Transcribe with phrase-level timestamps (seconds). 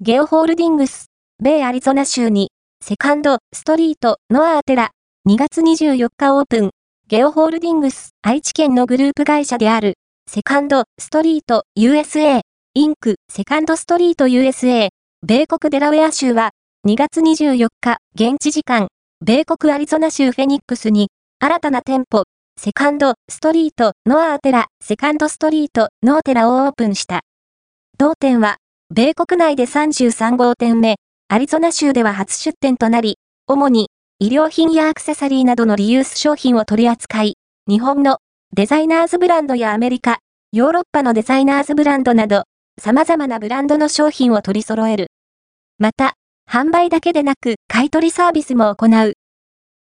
[0.00, 1.06] ゲオホールディングス、
[1.42, 4.92] 米アリゾナ州に、2nd STREET Norterra、
[5.28, 6.70] 2月24日オープン、
[7.08, 9.94] ゲオホールディングス、愛知県のグループ会社である、
[10.30, 12.42] 2nd STREET USA,
[12.74, 14.90] Inc、2nd STREET USA、
[15.26, 16.52] 米国デラウェア州は、
[16.86, 18.86] 2月24日、現地時間、
[19.20, 21.08] 米国アリゾナ州フェニックスに、
[21.40, 22.22] 新たな店舗、
[22.56, 27.22] 2nd STREET Norterra、2nd STREET Norterra をオープンした。
[27.98, 28.58] 同店は、
[28.98, 30.96] 米国内で33号店目、
[31.28, 37.34] アリゾナ州では初出店となり、主に医療品やアクセサリーなどのリユース商品を取り扱い、
[37.68, 38.16] 日本の
[38.56, 40.18] デザイナーズブランドやアメリカ、
[40.52, 42.42] ヨーロッパのデザイナーズブランドなど、
[42.80, 45.08] 様々なブランドの商品を取り揃える。
[45.78, 46.14] また、
[46.50, 49.12] 販売だけでなく買取サービスも行う